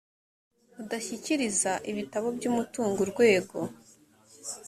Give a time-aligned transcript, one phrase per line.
[0.81, 3.57] udashyikiriza ibitabo by umutungo urwego